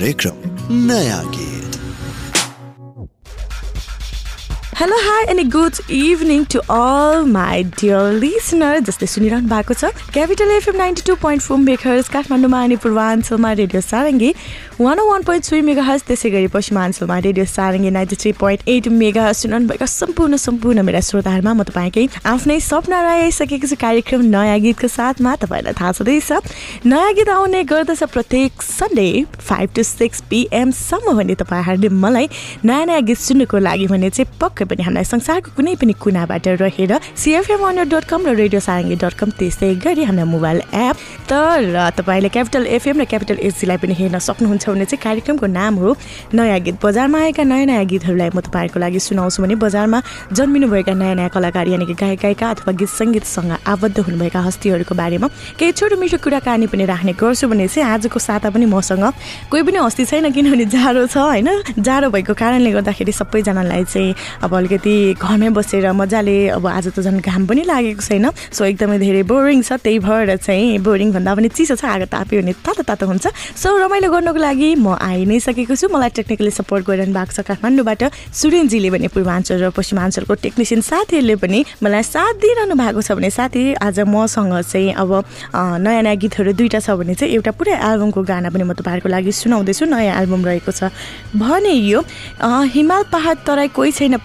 [0.00, 1.59] कार्यक्रम नया गीत
[4.80, 10.50] hello hi and good evening to all my dear listener जसले सुनिरहनु भएको छ capital
[10.50, 14.32] FM ninety two point four megahertz काठमाडौँमा अनि पूर्वाञ्चलमा radio Sarangi
[14.80, 18.88] one O one point three megahertz त्यसै गरी पश्चिमाञ्चलमा radio Sarangi ninety three point eight
[19.24, 24.88] megahertz सुनाउनुभएका सम्पूर्ण सम्पूर्ण मेरा श्रोताहरूमा म तपाईँकै आफ्नै सपना आइसकेको छु कार्यक्रम नयाँ गीतको
[24.88, 26.32] साथमा। तपाईँलाई थाहा छँदैछ
[26.86, 29.06] नयाँ गीत आउने गर्दछ प्रत्येक सन्डे
[29.42, 32.32] फाइभ टु सिक्स पिएमसम्म भने तपाईँहरूले मलाई
[32.64, 36.92] नयाँ नयाँ गीत सुन्नुको लागि भने चाहिँ पक्कै पनि हामीलाई संसारको कुनै पनि कुनाबाट रहेर
[37.16, 40.96] सिएफएम अनर डट कम र रेडियो सारङ्गी डट कम त्यस्तै गरी हामीलाई मोबाइल एप
[41.30, 45.96] तर तपाईँले क्यापिटल एफएम र क्यापिटल एचजीलाई पनि हेर्न सक्नुहुन्छ भने चाहिँ कार्यक्रमको नाम हो।
[46.34, 49.98] नयाँ गीत बजारमा आएका नयाँ नयाँ गीतहरूलाई म तपाईँहरूको लागि सुनाउँछु भने बजारमा
[50.32, 55.28] जन्मिनुभएका नयाँ नयाँ कलाकार यानि कि गायक गायिका अथवा गीत सङ्गीतसँग आबद्ध हुनुभएका हस्तीहरूको बारेमा
[55.58, 59.04] केही छोटो मिठो कुराकानी पनि राख्ने गर्छु भने चाहिँ आजको साता पनि मसँग
[59.50, 61.48] कोही पनि हस्ती छैन किनभने जाडो छ होइन?
[61.78, 67.20] जाडो भएको कारणले गर्दाखेरि सबैजनालाई चाहिँ अब अलिकति घरमै बसेर मजाले अब आज त झन्
[67.24, 71.48] घाम पनि लागेको छैन। सो एकदमै धेरै बोरिङ छ त्यही भएर चाहिँ बोरिङ भन्दा पनि
[71.48, 75.40] चिसो छ आगो ताप्यो भने तातो तातो हुन्छ। सो रमाइलो गर्नको लागि म आइ नै
[75.40, 78.02] सकेको छु। मलाई टेक्निकली सपोर्ट गरिरहनु भएको छ काठमाडौँबाट
[78.36, 83.62] सुरेनजीले भने पूर्वाञ्चल र पश्चिमाञ्चलको टेक्निसियन साथीहरूले पनि मलाई साथ दिइरहनु भएको छ भने साथी
[83.80, 85.10] आज मसँग चाहिँ अब
[85.80, 89.32] नयाँ नयाँ गीतहरू दुइटा छ भने चाहिँ एउटा पुरै एल्बमको गाना पनि म तपाईँहरूको लागि
[89.32, 90.92] सुनाउँदैछु। नयाँ एल्बम रहेको छ।
[91.32, 92.04] भने यो
[92.74, 94.16] हिमाल पहाड तराई कोही छैन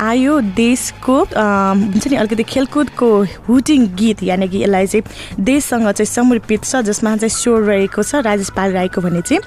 [0.00, 3.08] आयो देशको हुन्छ नि अलिकति खेलकुदको
[3.48, 8.22] हुटिङ गीत यानि कि यसलाई चाहिँ देशसँग चाहिँ समर्पित छ जसमा चाहिँ स्वर रहेको छ
[8.26, 9.40] राजेश पाल राईको भने चाहिँ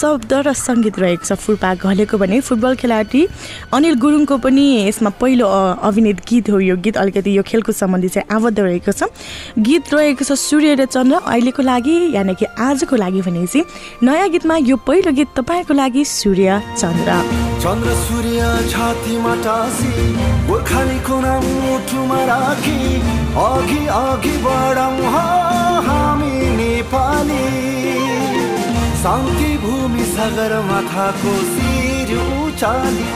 [0.00, 3.26] शब्द र सङ्गीत रहेको छ फुर्पा घलेको भने फुटबल खेलाडी।
[3.74, 5.46] अनिल गुरुङको पनि यसमा पहिलो
[5.82, 9.10] अभिनीत गीत हो यो गीत अलिकति यो खेलकुद सम्बन्धी चाहिँ आबद्ध रहेको छ।
[9.58, 13.64] गीत रहेको छ सूर्य र चन्द्र अहिलेको लागि यानि कि आजको लागि भने चाहिँ
[14.02, 17.10] नयाँ गीतमा यो पहिलो गीत तपाईँको लागि सूर्य चन्द्र।
[17.62, 19.34] चन्द्र सूर्य छातीमा
[20.48, 22.80] गोर्खालीको नाम मुठुमा राखी।
[23.36, 25.12] अघि अघि बढौँ
[25.86, 27.46] हामी नेपाली।
[29.02, 33.10] शान्ति भूमि सागर माथाको शिर उचाली।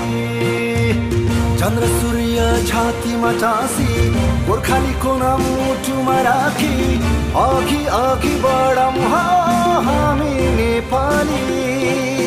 [1.60, 3.88] चन्द्र सूर्य छातीमा टाँसी
[4.46, 6.98] गोर्खालीको नाम मुठुमा राखी।
[7.36, 8.92] अघि अघि बढौँ
[9.84, 12.19] हामी नेपाली।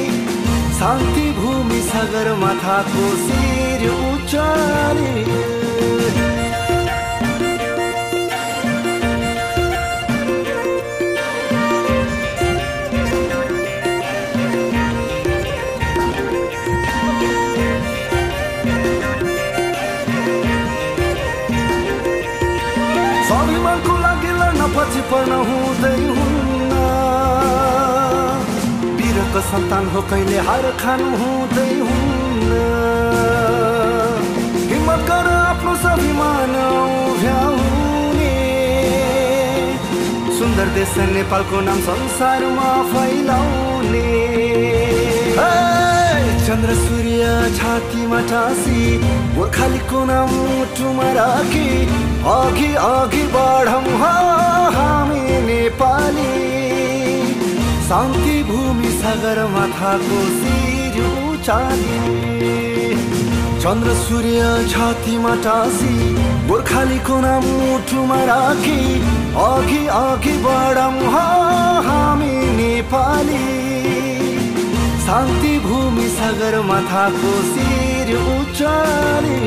[0.83, 5.13] शान्ति भूमि सागर माथाको शिर उचाली
[30.45, 32.51] हार खानु हुँदै हुन्न।
[34.71, 38.33] हिम्मत गर आफ्नो स्वाभिमान उभ्याउने
[40.39, 44.05] सुन्दर देश नेपालको नाम संसारमा फैलाउने।
[46.45, 47.27] चन्द्र सूर्य
[47.57, 48.79] छातीमा टाँसी
[49.35, 51.69] गोर्खालीको नाम मुटुमा राखी।
[52.33, 53.85] अघि अघि बढौँ
[54.75, 56.62] हामी नेपाली।
[57.93, 61.97] शान्ति भूमि सागर माथाको शिर उचाली।
[63.61, 64.39] चन्द्र सूर्य
[64.69, 65.93] छातीमा टाँसी
[66.47, 68.79] गोर्खालीको नाम मुटुमा राखी।
[69.43, 71.11] अघि अघि बढौँ
[71.85, 73.45] हामी नेपाली।
[75.05, 79.41] शान्ति भूमि सागर माथाको शिर उचाली।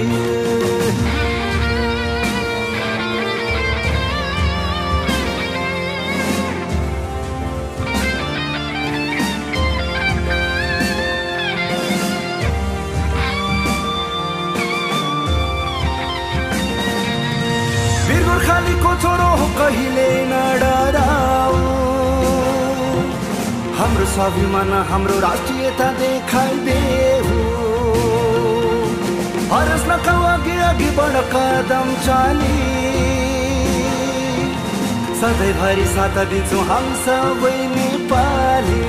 [18.36, 20.09] गोर्खालीको छोरो कहिले
[23.77, 27.38] हाम्रो स्वाभिमान हाम्रो राष्ट्रियता देखाइदेऊ।
[29.53, 30.91] हरस नखाऊ अघि अघि
[31.33, 32.60] कदम चाली।
[35.21, 38.84] सधैँभरि साथ दिन्छौँ हम सबै नेपाली।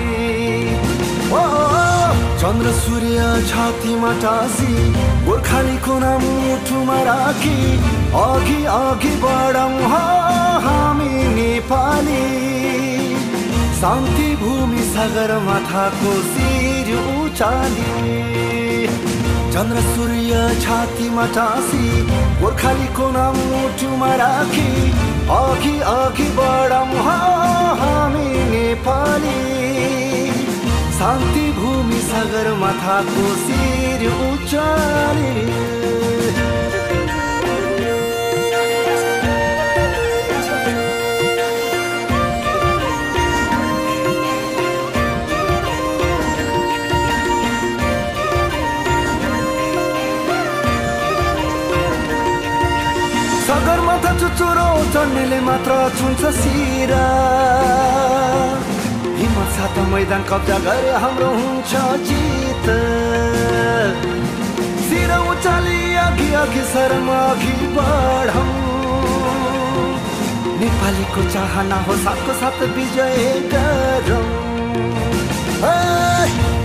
[1.32, 1.42] ओ
[2.44, 4.74] चन्द्र सूर्य छातीमा टाँसी
[5.26, 6.24] गोर्खालीको नाम
[6.68, 7.60] मुठुमा राखी
[8.20, 9.90] अघि अघि बढौँ
[10.64, 12.24] हामी नेपाली।
[13.80, 17.92] शान्ति भूमि सागर माथाको शिर उचाली।
[19.54, 21.86] चन्द्र सूर्य छातीमा टाँसी
[22.42, 24.70] गोर्खालीको नाम मुटुमा राखी
[25.40, 26.90] अघि अघि बढौँ
[27.80, 29.40] हामी नेपाली।
[31.00, 35.36] शान्ति भूमि सागर माथाको शिर उचाले।
[54.98, 57.02] चढ्नेले मात्र छुन्छ सिरा
[59.18, 61.74] हिम्मत साथ मैदान कब्जा गरे हाम्रो हुन्छ
[62.08, 62.66] जित।
[64.88, 68.48] सिर उचाली अघि अघि शर्म अघि बढौँ।
[70.62, 73.24] नेपालीको चाहना हो साथको साथ विजय
[73.54, 74.26] गरौँ।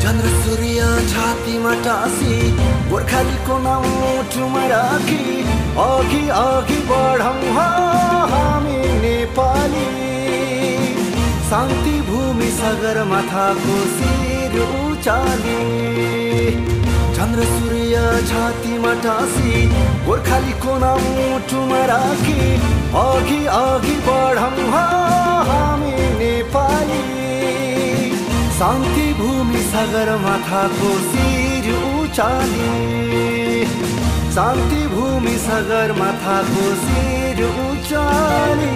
[0.02, 2.36] चन्द्र सूर्य छातीमा टाँसी
[2.90, 5.20] गोर्खालीको नाउँ मुटुमा राखी।
[5.82, 7.52] अघि अघि बढौँ
[8.32, 9.86] हामी नेपाली।
[11.50, 15.62] शान्ति भूमि सगरमाथाको शिर उचाली।
[17.16, 18.02] चन्द्र सूर्य
[18.32, 19.66] छातीमा टाँसी
[20.06, 22.40] गोर्खालीको नाउँ मुटुमा राखी।
[23.06, 27.21] अघि अघि बढौँ हामी नेपाली।
[28.62, 31.64] शान्ति भूमि सगरमाथाको शिर
[32.00, 32.68] उचाली
[34.34, 38.70] शान्ति भूमि सगरमाथाको शिर उचाली।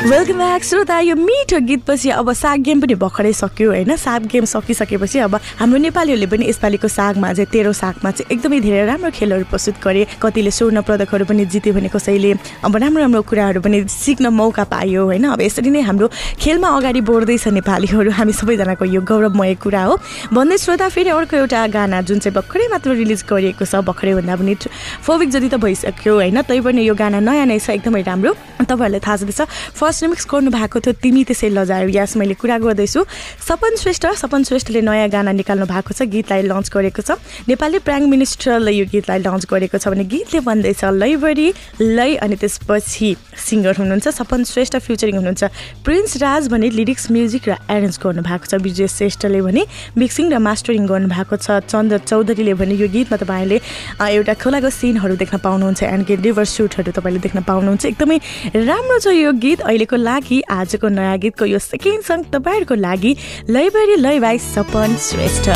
[0.00, 4.44] वेलकम ब्याक श्रोता यो मिठो गीतपछि अब साग गेम पनि भर्खरै सक्यो होइन। साग गेम
[4.44, 9.44] सकिसकेपछि अब हाम्रो नेपालीहरूले पनि यसपालिको सागमा चाहिँ तेह्रो सागमा चाहिँ एकदमै धेरै राम्रो खेलहरू
[9.50, 12.32] प्रस्तुत गरे। कतिले स्वर्ण पदकहरू पनि जित्यो भने कसैले
[12.64, 16.08] अब राम्रो राम्रो कुराहरू पनि सिक्न मौका पायो होइन। अब यसरी नै हाम्रो
[16.40, 20.00] खेलमा अगाडि बढ्दैछ नेपालीहरू। हामी सबैजनाको यो गौरवमय कुरा हो।
[20.32, 24.36] भन्दै श्रोता फेरि अर्को एउटा गाना जुन चाहिँ भर्खरै मात्र रिलिज गरिएको छ भर्खरै भन्दा
[24.40, 28.02] पनि फोर विक जति त भइसक्यो होइन तै पनि यो गाना नयाँ नै छ एकदमै
[28.02, 28.32] राम्रो।
[28.64, 29.40] तपाईँहरूलाई थाहा छँदैछ
[29.78, 33.00] फर्स्ट रिमिक्स गर्नु भएको थियो तिमी त्यसै लजायो। यस मैले कुरा गर्दैछु।
[33.48, 37.18] सपन श्रेष्ठ सपन श्रेष्ठले नयाँ गाना निकाल्नु भएको छ गीतलाई लन्च गरेको छ।
[37.48, 41.48] नेपाली प्राइम मिनिस्टरले यो गीतलाई लन्च गरेको छ भने गीतले भन्दैछ लैबरी
[41.80, 45.42] लै अनि त्यसपछि सिङ्गर हुनुहुन्छ सपन श्रेष्ठ फ्युचरिङ हुनुहुन्छ।
[45.84, 49.62] प्रिन्स राज भने लिरिक्स म्युजिक र एरेन्ज गर्नु भएको छ। विजय श्रेष्ठले भने
[49.96, 53.58] मिक्सिङ र मास्टरिङ गर्नु भएको छ। चन्द्र चौधरीले भने यो गीतमा तपाईँले
[54.00, 58.18] अ, एउटा खोलाको सिनहरू देख्न पाउनुहुन्छ एन्ड के रिभर सुटहरू तपाईँले देख्न पाउनुहुन्छ। एकदमै
[58.56, 63.12] राम्रो छ यो गीत। अहिलेको लागि आजको नयाँ गीतको यो सेकेन्ड सङ्ग तपाईँहरूको लागि
[63.50, 65.46] लैबरी लै बाई सपन श्रेष्ठ।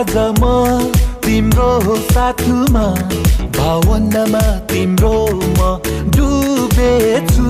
[0.00, 0.42] आज म
[1.24, 2.84] तिम्रो साथमा
[3.56, 4.40] भावनामा
[4.72, 5.12] तिम्रो
[5.56, 5.66] म
[6.16, 7.44] डुबेछु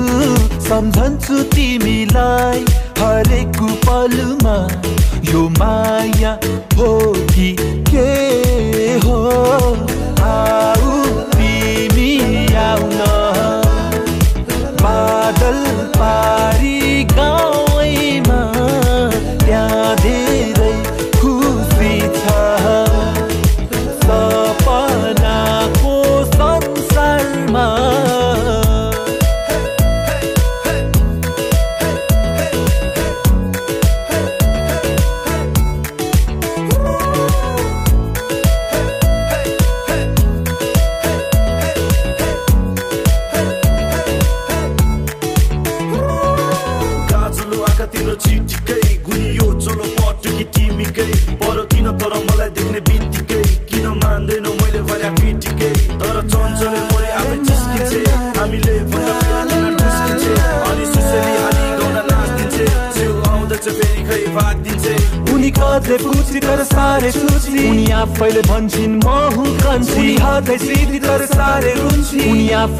[0.66, 2.64] सम्झन्छु तिमीलाई
[2.98, 4.56] हरेक पलमा
[5.30, 6.32] यो माया
[6.80, 6.90] हो
[7.30, 7.48] कि
[7.90, 8.08] के
[9.06, 9.20] हो?
[10.32, 10.98] आऊ
[11.36, 12.10] तिमी
[12.66, 13.00] आउन।
[14.82, 15.62] बादल
[16.00, 16.69] पारी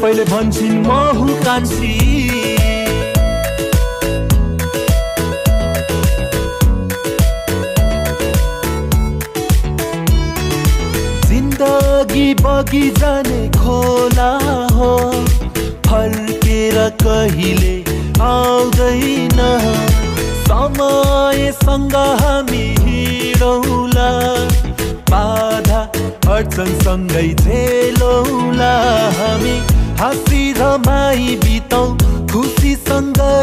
[0.01, 2.40] आफैले भन्छन् म हुँ कान्छी।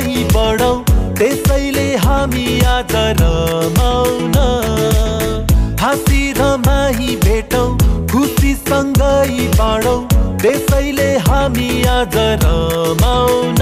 [0.09, 0.77] खुसीसँगै बढौँ
[1.19, 4.37] त्यसैले हामी आज रमाउन।
[5.81, 7.69] हाँसी रमाई भेटौँ
[8.13, 10.01] खुसीसँगै बाँडौँ
[10.43, 13.61] त्यसैले हामी आज रमाउन।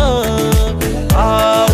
[1.16, 1.65] आऊ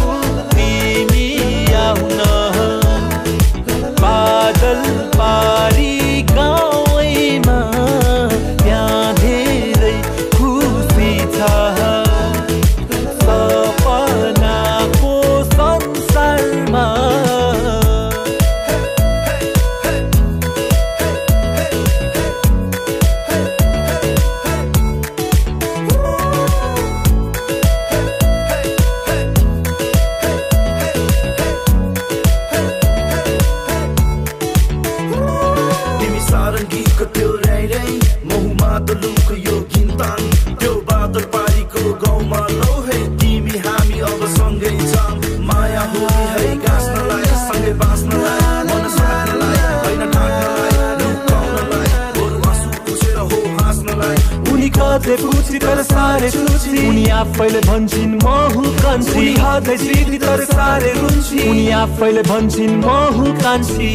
[56.23, 62.23] सारे सुची उनी आफैले भन्छन् म हुँ कान्छी। हातै सिधी तर सारे रुन्ची उनी आफैले
[62.31, 62.87] भन्छन् म
[63.19, 63.91] हुँ कान्छी।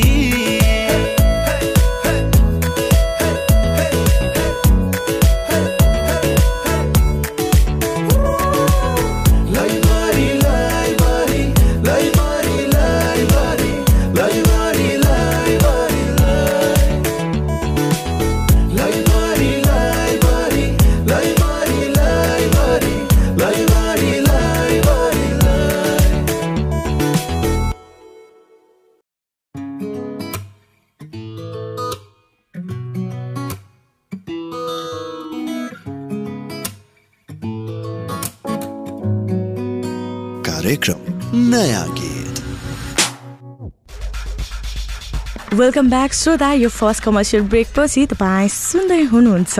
[45.67, 49.55] वेलकम ब्याक श्रोता यो फर्स्ट कमर्सियल ब्रेकपछि तपाईँ सुन्दै हुनुहुन्छ।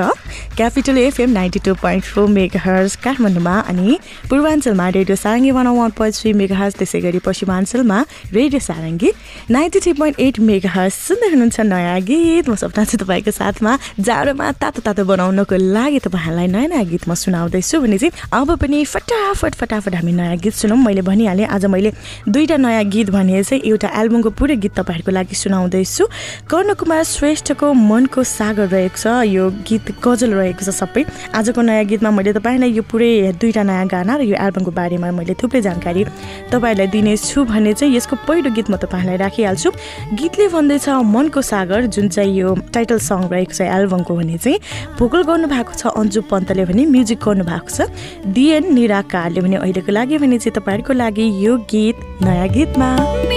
[0.57, 2.27] Capital FM ninety two point four
[2.59, 3.97] megahertz काठमाडौँमा अनि
[4.29, 7.99] पूर्वाञ्चलमा radio Sarangi one one point three megahertz त्यसै गरी पश्चिमाञ्चलमा
[8.33, 9.11] radio Sarangi
[9.53, 14.51] ninety three point eight megahertz सुन्दै हुनुहुन्छ नयाँ गीत। म सपना चाहिँ तपाईँको साथमा। जाडोमा
[14.57, 19.53] तातो तातो बनाउनको लागि तपाईँहरूलाई नयाँ नयाँ गीत म सुनाउँदैछु भने चाहिँ अब पनि फटाफट
[19.61, 21.93] फटाफट हामी नयाँ गीत सुनौँ। मैले भनिहालेँ आज मैले
[22.25, 26.03] दुईवटा नयाँ गीत भने चाहिँ एउटा एल्बमको पुरै गीत तपाईँहरूको लागि सुनाउँदैछु।
[26.49, 32.11] कर्णकुमार श्रेष्ठको मनको सागर रहेको छ। यो गीत गजल रहेको छ सबै। आजको नयाँ गीतमा
[32.11, 36.03] मैले तपाईँलाई यो पुरै दुईवटा नयाँ गाना र यो एल्बमको बारेमा मैले थुप्रै जानकारी
[36.51, 39.69] तपाईँहरूलाई दिनेछु भने चाहिँ यसको पहिलो गीत म तपाईँहरूलाई राखिहाल्छु।
[40.15, 44.59] गीतले भन्दैछ मनको सागर जुन चाहिँ यो टाइटल सङ रहेको छ एल्बमको भने चाहिँ
[44.99, 47.89] भोकल गर्नुभएको छ अन्जु पन्तले भने म्युजिक गर्नुभएको छ
[48.33, 53.36] डिएन निराकारले भने अहिलेको लागि भने चाहिँ तपाईँहरूको लागि यो गीत नयाँ गीतमा।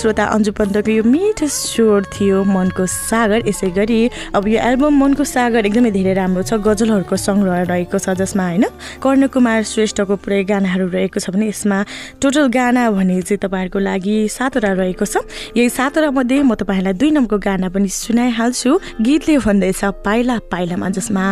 [0.00, 4.00] श्रोता अन्जु पन्तको यो मिठो स्वर थियो मनको सागर। यसै गरी
[4.32, 8.64] अब यो एल्बम मनको सागर एकदमै धेरै राम्रो छ गजलहरूको सङ्ग्रह रहेको छ जसमा होइन
[9.04, 11.78] कर्णकुमार श्रेष्ठको पुरै गानाहरू रहेको छ भने यसमा
[12.16, 15.20] टोटल गाना भने चाहिँ तपाईँहरूको लागि सातवटा रहेको छ।
[15.52, 18.70] यही सातवटा मध्ये म तपाईँहरूलाई दुई नम्बरको गाना पनि सुनाइहाल्छु।
[19.04, 21.24] गीतले भन्दैछ पाइला पाइलामा जसमा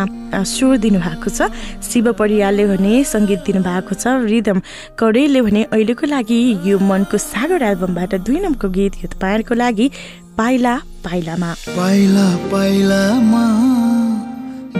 [0.45, 1.49] स्वर दिनुभएको छ।
[1.81, 4.61] शिव परियालले भने सङ्गीत दिनुभएको छ। रिदम
[4.93, 9.87] कडेलले भने अहिलेको लागि यो मनको सागर एल्बमबाट दुई नम्बरको गीत यो तपाईँहरूको लागि
[10.35, 13.45] पाइला पाइलामा। पाइला पाइलामा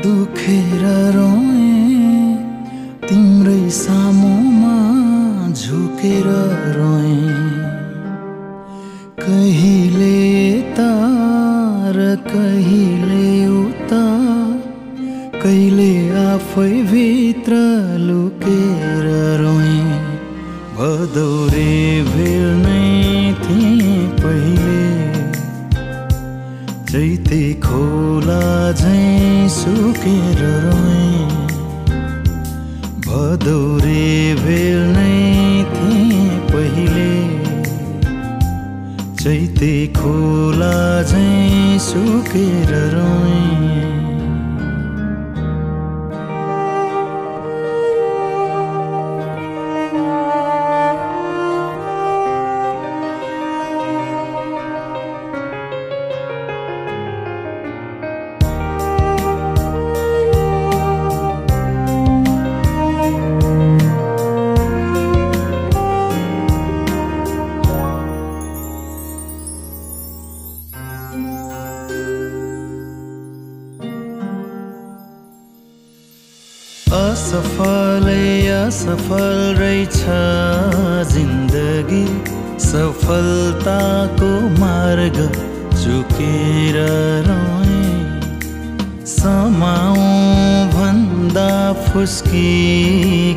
[0.03, 0.83] दुखेर
[1.15, 2.35] रोएँ
[3.07, 4.75] तिम्रै सामुमा
[5.55, 6.27] झुकेर
[6.75, 7.23] रोएँ।
[9.19, 10.15] कहिले
[10.51, 10.91] यता
[11.95, 14.03] र कहिले उता
[15.39, 15.91] कहिले
[16.27, 17.58] आफै भित्र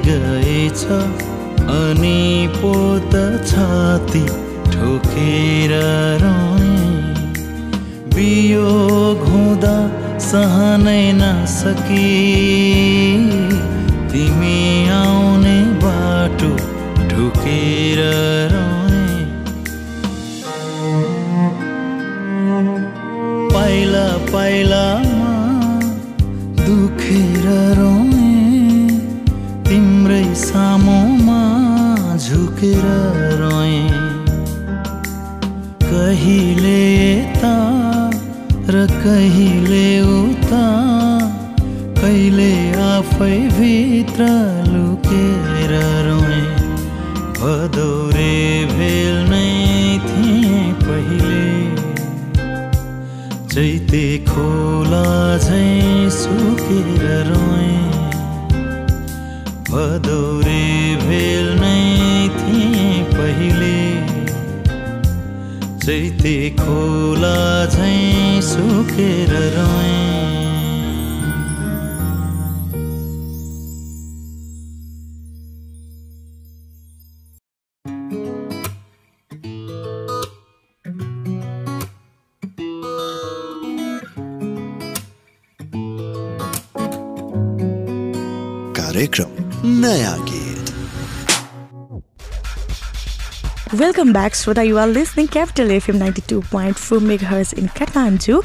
[0.07, 0.83] गएछ।
[1.73, 2.23] अनि
[2.57, 3.15] पोत
[3.49, 4.25] छाती
[4.73, 5.73] ठोकेर
[6.23, 6.81] रोएँ
[8.15, 9.77] वियोग हुँदा
[10.23, 12.11] सहनै नसकी।
[14.13, 14.61] तिमी
[14.93, 16.53] आउने बाटो
[18.53, 19.19] रोएँ
[23.53, 25.35] पाइला पाइलामा
[26.63, 27.47] दुखेर
[27.79, 28.12] रोएँ
[30.13, 31.43] तिम्रै सामुमा
[32.17, 32.87] झुकेर
[33.41, 33.77] रोएँ।
[35.83, 37.53] कहिले यता
[38.69, 40.65] र कहिले उता
[42.01, 42.51] कहिले
[42.89, 44.27] आफै भित्र
[44.69, 45.73] लुकेर
[46.09, 46.43] रोएँ।
[47.41, 48.37] भदौरे
[48.75, 49.49] भेल नै
[50.09, 51.41] थिएँ पहिले।
[53.55, 57.92] चैते खोला झैँ सुकेर रोएँ।
[59.73, 60.65] भदौरे
[61.03, 63.77] भेल नै थिएँ पहिले।
[65.85, 70.01] चैते खोला झैँ सुकेर रोएँ
[88.77, 90.71] कार्यक्रम। नया गीत
[93.75, 98.41] वेलकम ब्याक श्रोता you're listening capital FM ninety two point four megahertz in Kathmandu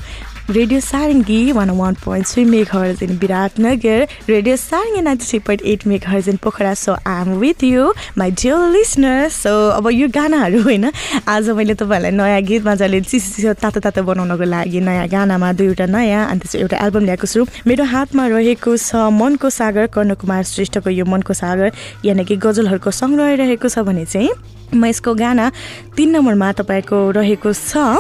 [0.50, 4.08] radio Sarangi one one point three megahertz in Biratnagar.
[4.30, 6.74] Radio Sarangi ninety three point eight megahertz in Pokhara.
[6.74, 10.92] So I am with you my dear listener so अब यो गानाहरू होइन
[11.28, 15.86] आज मैले तपाईँहरूलाई नयाँ गीत मजाले चिसो चिसो तातो तातो बनाउनको लागि नयाँ गानामा दुईवटा
[15.86, 21.06] नयाँ अनि एउटा एल्बम ल्याएको छु। मेरो हातमा रहेको छ मनको सागर कर्णकुमार श्रेष्ठको यो
[21.12, 21.72] मनको सागर
[22.08, 24.32] यानि कि गजलहरूको सङ्ग्रह रहेको छ भने चाहिँ
[24.80, 25.52] म यसको गाना
[25.92, 28.00] तिन नम्बरमा तपाईँको रहेको छ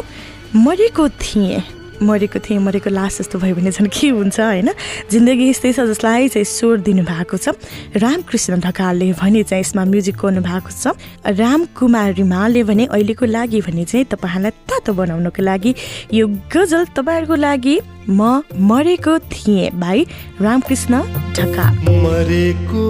[0.55, 4.69] मरेको थिएँ। मरेको थिएँ मरेको लास जस्तो भयो भने झन् के हुन्छ होइन?
[5.11, 7.49] जिन्दगी यस्तै छ जसलाई चाहिँ स्वर दिनुभएको छ।
[7.97, 10.93] रामकृष्ण ढकालले भने चाहिँ यसमा म्युजिक गर्नु भएको छ।
[11.25, 15.71] रामकुमार रिमालले भने अहिलेको लागि भने चाहिँ तपाईँहरूलाई तातो बनाउनको लागि।
[16.13, 17.75] यो गजल तपाईँहरूको लागि
[18.09, 20.05] म मरेको थिएँ भाइ
[20.41, 20.93] रामकृष्ण
[21.35, 22.85] ढकाल। मरेको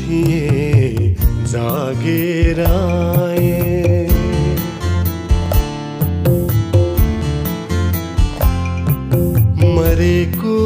[0.00, 1.14] थिए
[1.50, 2.60] जागेर
[9.80, 10.56] मरेको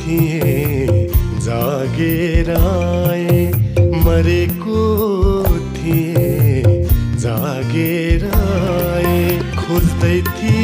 [0.00, 1.08] थिए
[1.44, 3.38] जागेर आए।
[4.04, 4.82] मरेको
[5.76, 6.62] थिए
[7.24, 9.20] जागेर आए।
[9.56, 10.59] खोज्दै थियो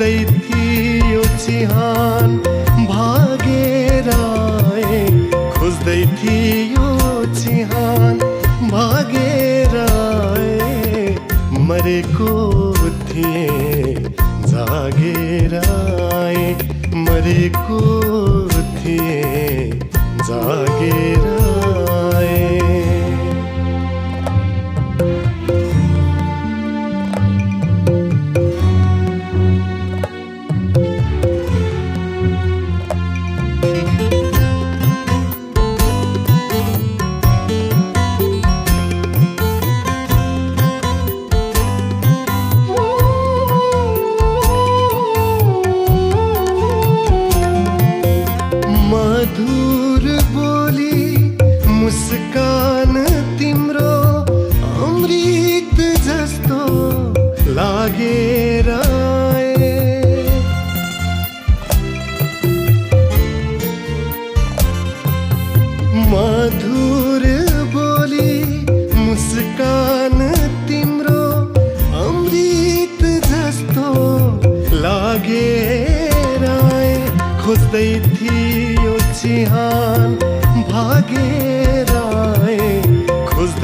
[0.00, 2.36] खोज्दै थियो चिहान।
[2.90, 5.00] भागेर आए
[5.56, 6.86] खोज्दै थियो
[7.40, 8.16] चिहान।
[8.70, 11.04] भागेर आए
[11.66, 12.32] मरेको
[13.10, 13.44] थिए।
[14.52, 16.46] जागेर आए
[17.04, 17.82] मरेको
[18.78, 19.70] थिए।
[20.30, 21.09] जागेर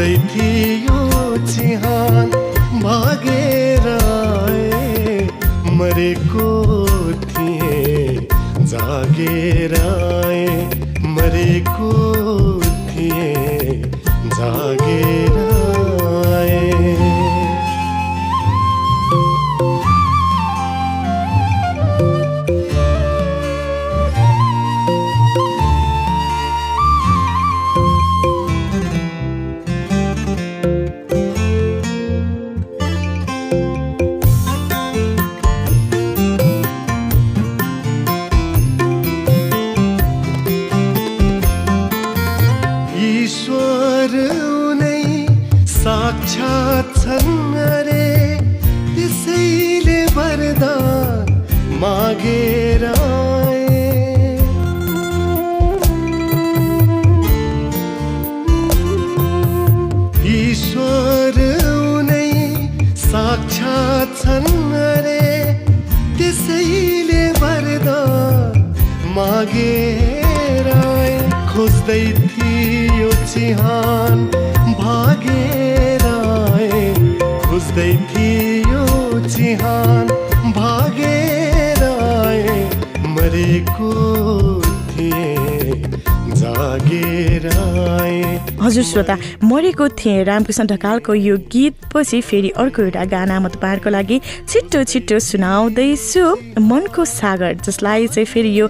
[0.07, 0.99] खोज्दै थियो
[1.51, 2.31] चिहान
[2.83, 5.16] भागेर आए
[5.79, 6.47] मरेको
[7.25, 7.81] थिए
[8.73, 10.45] जागेर आए
[11.16, 11.90] मरेको
[12.90, 13.33] थिए
[14.31, 14.76] जागेर
[88.67, 94.17] हजुर श्रोता मरेको थिएँ। रामकृष्ण ढकालको यो गीतपछि फेरि अर्को एउटा गाना म तपाईँहरूको लागि
[94.51, 98.67] छिट्टो छिट्टो सुनाउँदैछु। मनको सागर जसलाई चाहिँ फेरि यो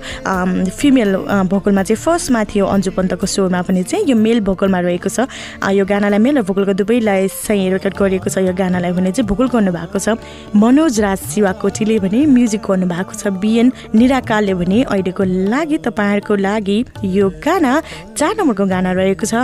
[0.77, 1.17] फिमेल
[1.49, 5.25] भोकलमा चाहिँ फर्स्टमा थियो अन्जु पन्तको स्वरमा पनि चाहिँ यो मेल भोकलमा रहेको छ।
[5.65, 9.49] यो गानालाई मेल र भोकलको दुवैलाई चाहिँ रेकर्ड गरिएको छ। यो गानालाई भने चाहिँ भोकल
[9.49, 10.21] गर्नुभएको छ।
[10.53, 16.79] मनोज राज शिवाकोटीले भने म्युजिक गर्नुभएको छ। बिएन निराकारले भने अहिलेको लागि तपाईँहरूको लागि
[17.17, 17.73] यो गाना
[18.13, 19.35] चार नम्बरको गाना रहेको छ।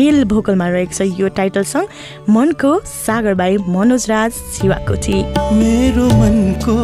[0.00, 5.22] मेल भोकलमा रहेको छ यो टाइटल सङ्ग मनको सागर बाई मनोज राज शिवाकोटी
[5.58, 6.78] मेरो मनको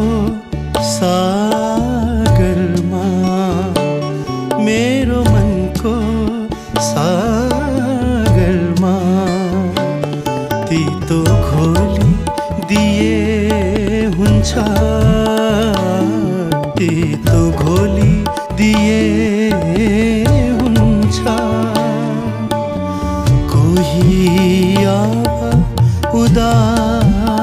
[0.91, 3.07] सागरमा
[4.61, 5.97] मेरो मनको
[6.83, 7.36] सागरमा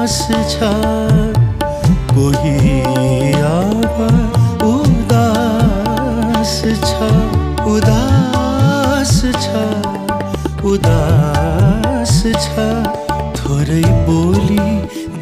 [0.04, 0.66] उदास छ
[2.12, 2.80] कोही
[3.40, 3.96] अब
[4.64, 6.52] उदास
[6.84, 7.08] छ
[7.72, 9.14] उदास
[9.44, 9.64] छ
[10.72, 12.68] उदास छ
[13.40, 14.68] थोरै बोली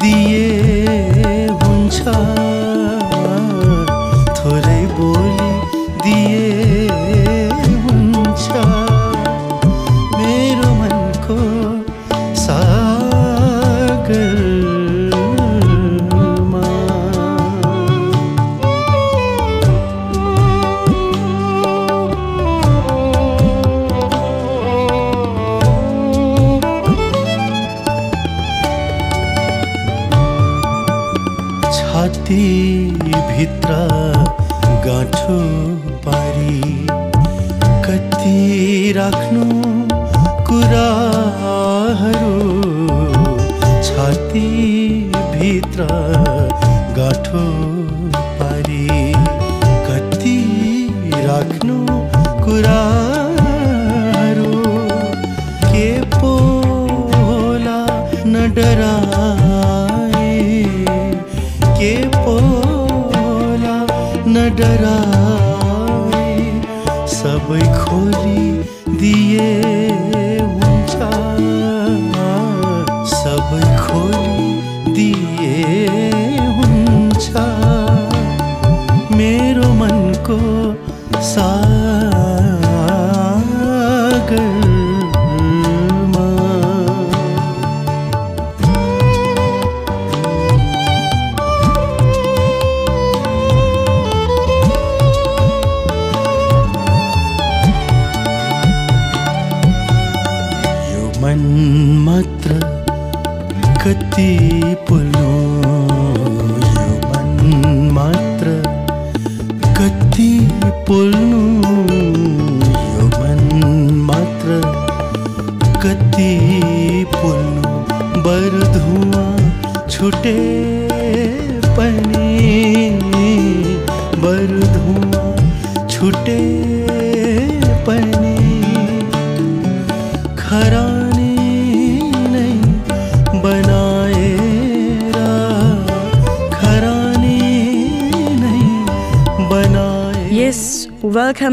[0.03, 2.32] दिए हुन्छ।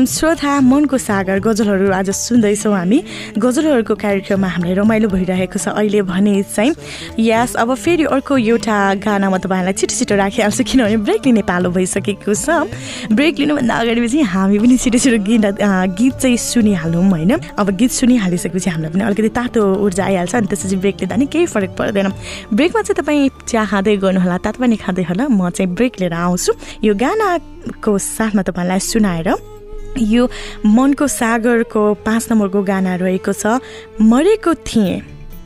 [0.01, 2.99] वेलकम श्रोता मनको सागर गजलहरू आज सुन्दैछौँ हामी।
[3.37, 6.73] गजलहरूको कार्यक्रममा हामीलाई रमाइलो भइरहेको छ। अहिले भने चाहिँ
[7.21, 11.69] यस अब फेरि अर्को एउटा गाना म तपाईँहरूलाई छिटो छिटो राखिहाल्छु किनभने ब्रेक लिने पालो
[11.77, 12.49] भइसकेको छ।
[13.13, 17.33] ब्रेक लिनुभन्दा अगाडि चाहिँ हामी पनि छिटो छिटो गीत गीत चाहिँ सुनिहालौँ होइन?
[17.61, 21.47] अब गीत सुनिहालिसकेपछि हामीलाई पनि अलिकति तातो ऊर्जा आइहाल्छ अनि त्यसपछि ब्रेक लिँदा नि केही
[21.53, 22.09] फरक पर्दैन।
[22.57, 26.53] ब्रेकमा चाहिँ तपाईँ चिया खाँदै गर्नुहोला तातो पनि खाँदै होला। म चाहिँ ब्रेक लिएर आउँछु।
[26.89, 29.60] यो गानाको साथमा तपाईँलाई सुनाएर
[29.99, 30.29] यो
[30.67, 33.61] मनको सागरको पाँच नम्बरको गाना रहेको छ
[34.01, 35.01] मरेको थिएँ।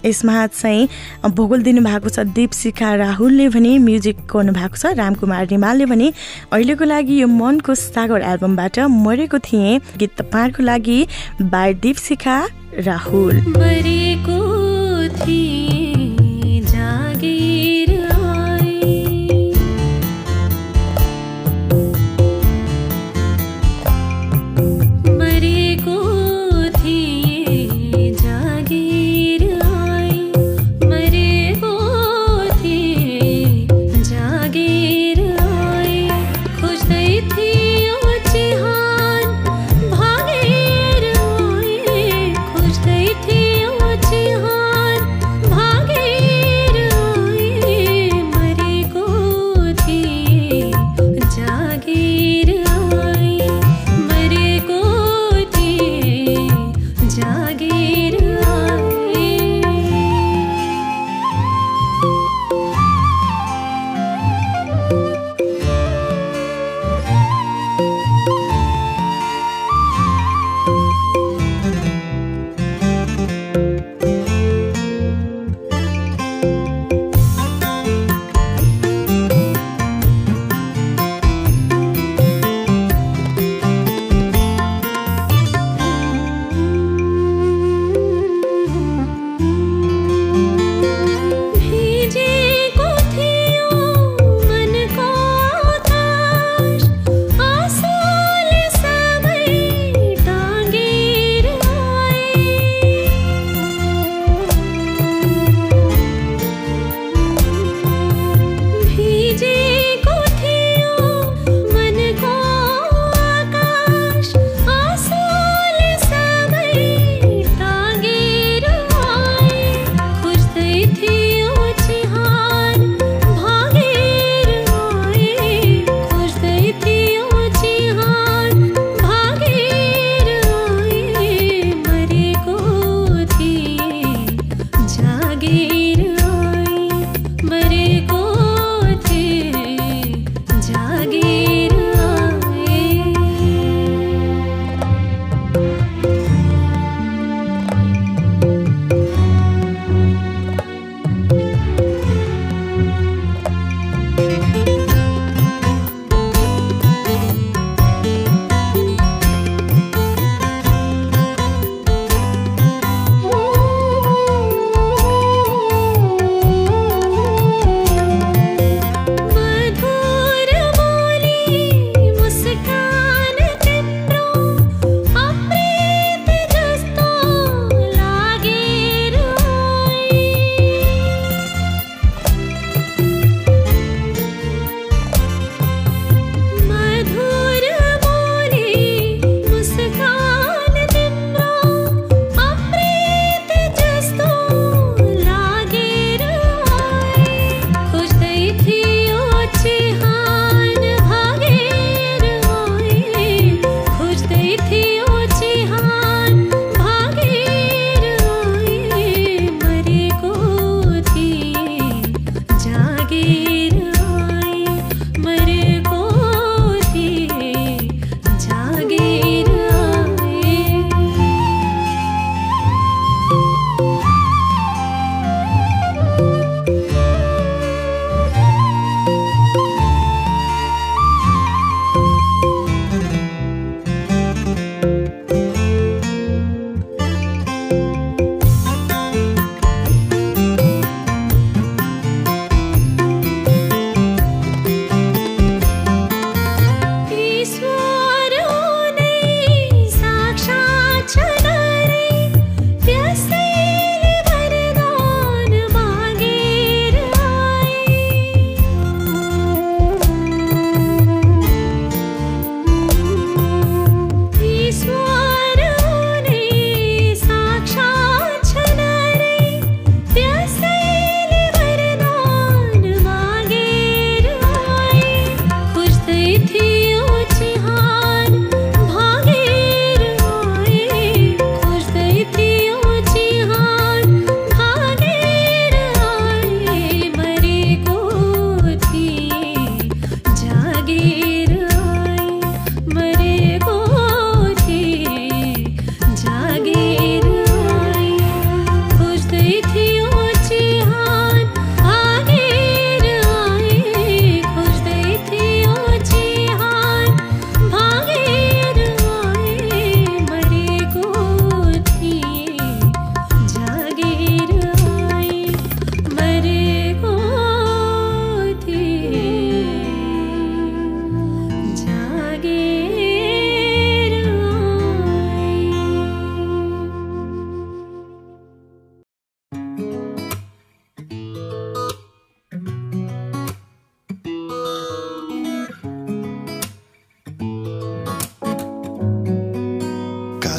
[0.04, 0.88] यसमा चाहिँ
[1.32, 6.12] भूगोल दिनुभएको छ दीपशिखा राहुलले भने म्युजिक गर्नुभएको छ रामकुमार रिमालले भने।
[6.52, 10.98] अहिलेको लागि यो मनको सागर एल्बमबाट मरेको थिएँ। गीत तपाईँहरूको लागि
[11.40, 12.36] बाई दीपशिखा
[12.84, 14.38] राहुल। मरेको
[15.24, 15.83] थिएँ।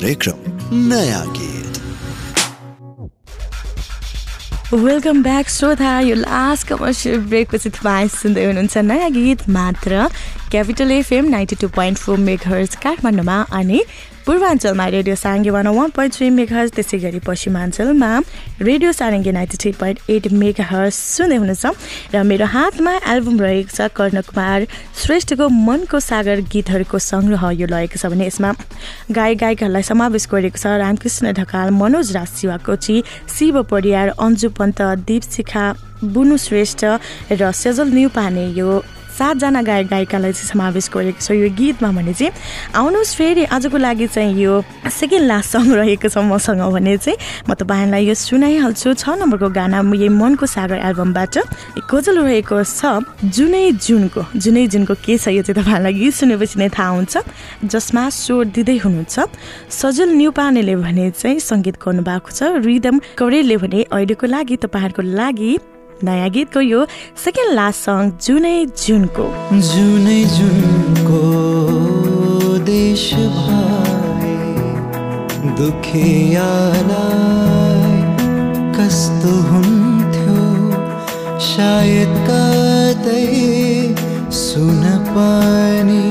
[0.05, 1.77] कार्यक्रम नया गीत।
[4.73, 10.07] वेलकम ब्याक श्रोता यो लास्ट कमर्सियल ब्रेकपछि तपाईँ सुन्दै हुनुहुन्छ नयाँ गीत मात्र
[10.51, 13.81] capital FM ninety two point four megahertz काठमाडौँमा अनि
[14.25, 18.09] पूर्वाञ्चलमा radio Sarangi one one point three megahertz त्यसै गरी पश्चिमाञ्चलमा
[18.61, 21.65] radio Sarangi ninety three point eight megahertz सुन्दै हुनुहुन्छ।
[22.13, 24.65] र मेरो हातमा एल्बम रहेको छ कर्ण कुमार
[25.01, 28.49] श्रेष्ठको मनको सागर गीतहरूको सङ्ग्रह यो रहेको छ भने यसमा
[29.13, 32.97] गायक गायिकाहरूलाई समावेश गरेको छ रामकृष्ण ढकाल मनोज राज शिवाकोची
[33.29, 35.65] शिव परियार अन्जु पन्त दीपशिखा
[36.17, 36.81] बुनु श्रेष्ठ
[37.37, 38.81] र सेजल न्युपाने यो
[39.15, 42.31] सातजना गायक गायिकालाई चाहिँ समावेश गरेको छ यो गीतमा भने चाहिँ
[42.75, 44.53] आउनुहोस् फेरि आजको लागि चाहिँ यो
[44.91, 49.79] सेकेन्ड लास्ट सङ्ग रहेको छ मसँग भने चाहिँ म तपाईँलाई यो सुनाइहाल्छु। छ नम्बरको गाना
[49.95, 51.35] यही मनको सागर एल्बमबाट
[51.87, 56.69] गजल रहेको छ जुनै जुनको। जुनै जुनको के छ यो चाहिँ तपाईँहरूलाई गीत सुनेपछि नै
[56.75, 57.13] थाहा हुन्छ।
[57.65, 59.15] जसमा स्वर दिँदै हुनुहुन्छ
[59.71, 65.51] सजल न्युपानेले भने चाहिँ सङ्गीत गर्नुभएको छ। रिदम कौरेलले भने अहिलेको लागि तपाईँहरूको लागि
[66.05, 66.81] नयाँ गीतको यो
[67.23, 69.25] सेकेन्ड लास्ट सङ जुनै जुनको।
[69.71, 71.21] जुनै जुनको
[72.69, 73.05] देश
[75.57, 77.03] दुखियालाई
[78.77, 80.41] कस्तो हुन्थ्यो
[81.47, 83.23] सायद कतै
[84.41, 84.83] सुन
[85.15, 86.07] पनि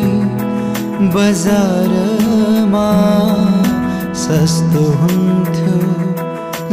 [1.14, 2.88] बजारमा
[4.24, 5.76] सस्तो हुन्थ्यो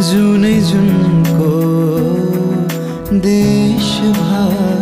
[0.09, 1.51] जुनै जुनको
[3.14, 4.80] देश भाइ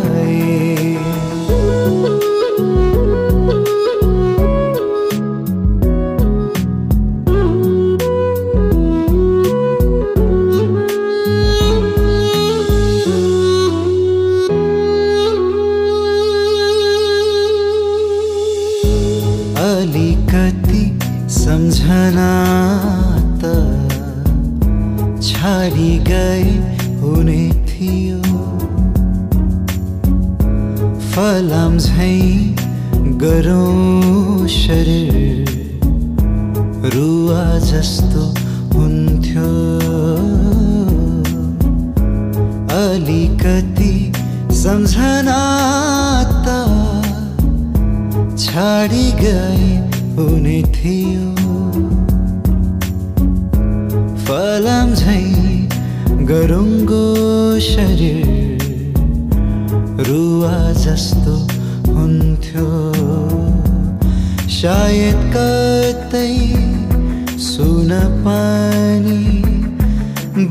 [67.39, 67.91] सुन
[68.23, 69.23] पानी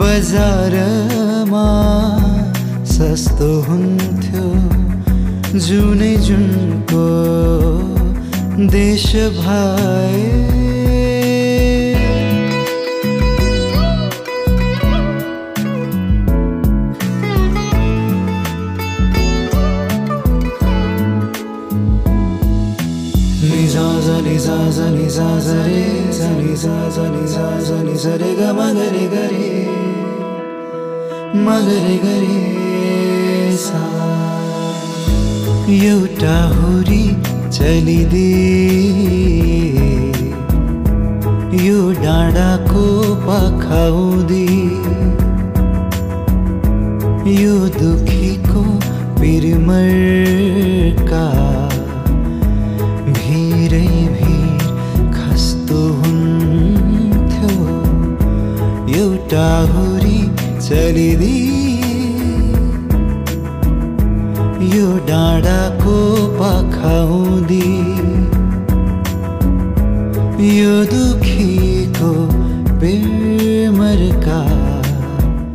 [0.00, 1.66] बजारमा
[2.92, 4.46] सस्तो हुन्थ्यो।
[5.66, 7.06] जुनै जुनको
[8.74, 9.06] देश
[9.40, 10.26] भाइ
[24.28, 25.28] Niza za niza
[26.28, 29.52] जानि जानि जानि जानि जरेगा मगरे गरे,
[31.44, 32.40] मगरे गरे
[33.64, 37.06] साई यो टाहुरी
[37.56, 38.32] चलि दे,
[41.64, 42.84] यो डाणा को
[43.24, 44.48] पाखाऊ दे,
[47.40, 48.60] यो दुखी को
[49.20, 50.27] पिर्मर्ण
[60.68, 61.88] हुरी चलिदिए
[64.76, 65.96] यो डाँडाको
[66.36, 67.68] पाखाउँदी
[70.58, 72.12] यो दुखीको
[72.80, 73.07] बेमरका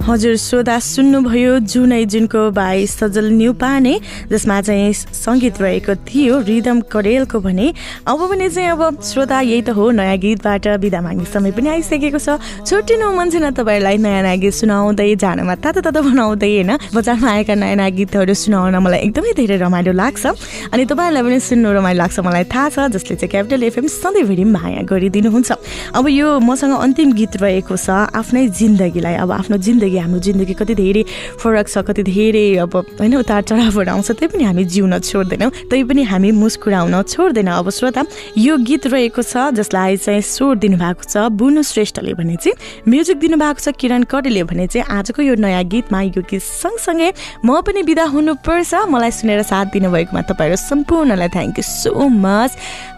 [0.03, 3.93] हजुर श्रोता सुन्नुभयो जुनै जुनको भाइ सजल न्युपाने
[4.27, 7.67] जसमा चाहिँ सङ्गीत रहेको थियो रिदम करेलको भने।
[8.03, 12.19] अब भने चाहिँ अब श्रोता यही त हो नयाँ गीतबाट बिदा माग्ने समय पनि आइसकेको
[12.19, 12.35] छ।
[12.67, 16.71] छुट्टिनु मन छैन तपाईँहरूलाई नयाँ नयाँ गीत सुनाउँदै जानमा तातो तातो बनाउँदै होइन?
[16.91, 20.23] बजारमा आएका नयाँ नयाँ गीतहरू सुनाउन मलाई एकदमै धेरै रमाइलो लाग्छ।
[20.67, 24.83] अनि तपाईँहरूलाई पनि सुन्नु रमाइलो लाग्छ मलाई थाहा छ जसले चाहिँ क्यापिटल एफएम सधैँभरि माया
[24.83, 25.51] गरिदिनुहुन्छ।
[25.95, 30.53] अब यो मसँग अन्तिम गीत रहेको छ आफ्नै जिन्दगीलाई अब आफ्नो जिन्दगी लागि हाम्रो जिन्दगी
[30.53, 31.03] कति धेरै
[31.39, 35.83] फरक छ कति धेरै अब होइन उतार चढावहरू आउँछ त्यही पनि हामी जिउन छोड्दैनौँ। त्यही
[35.83, 38.03] पनि हामी मुस्कुराउन छोड्दैनौँ। अब श्रोता
[38.37, 42.55] यो गीत रहेको छ जसलाई चाहिँ स्वर दिनुभएको छ बुनु श्रेष्ठले भने चाहिँ
[42.87, 47.11] म्युजिक दिनुभएको छ किरण कडेले भने चाहिँ आजको यो नयाँ गीतमा यो गीत सँगसँगै
[47.45, 52.51] म पनि बिदा हुनुपर्छ। मलाई सुनेर साथ दिनुभएकोमा तपाईँहरू सम्पूर्णलाई थ्याङ्क यू सो मच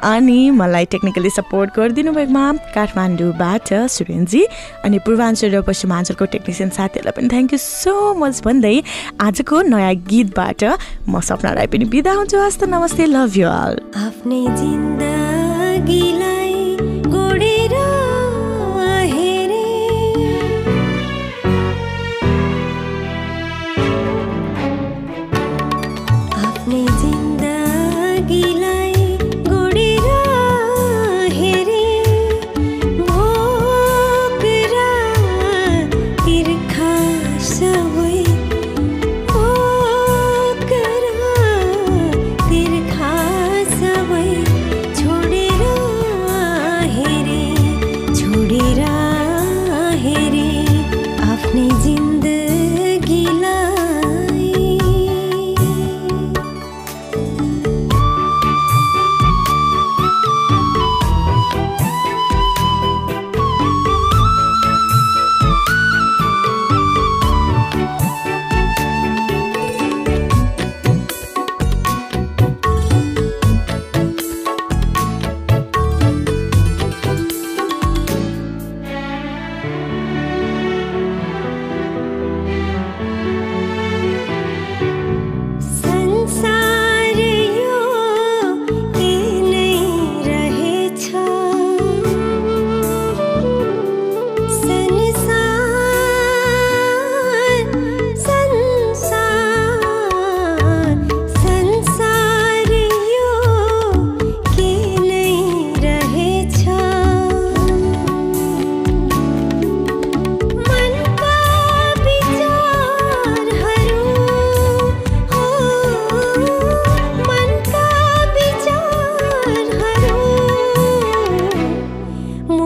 [0.03, 4.41] अनि मलाई टेक्निकली सपोर्ट गरिदिनु भएकोमा काठमाडौँबाट सुरेनजी
[4.85, 8.75] अनि पूर्वाञ्चल र पश्चिमाञ्चलको टेक्निसियन साथीहरूलाई पनि थ्याङ्क यू सो मच भन्दै
[9.27, 10.61] आजको नयाँ गीतबाट
[11.09, 13.75] म सपना राई पनि बिदा हुन्छु। हस्त नमस्ते लभ यु अल
[14.05, 14.41] आफ्नै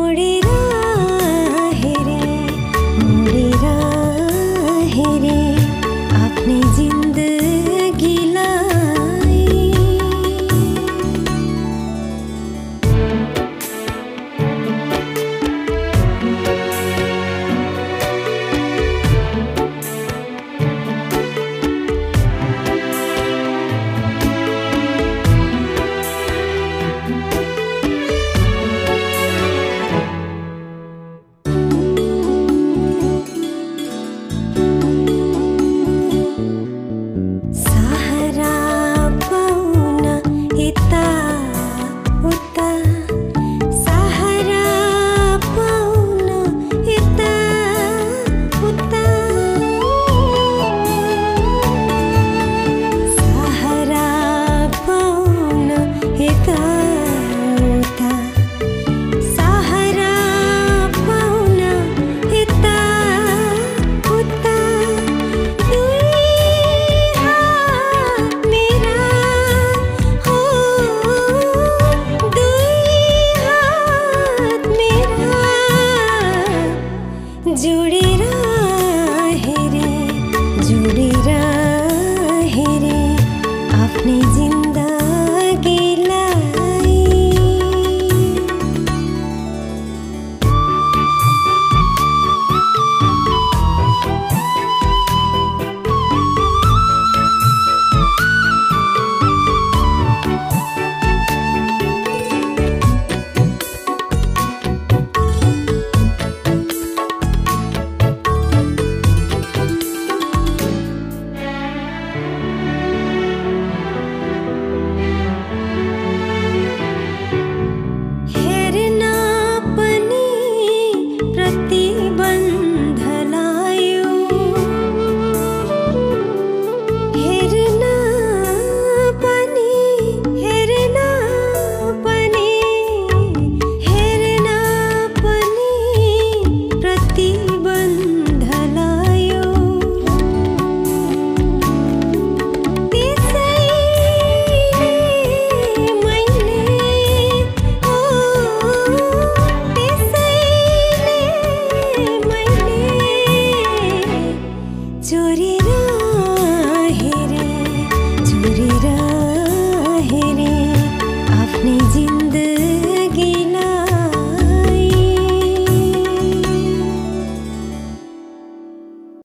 [0.09, 0.48] পড়ে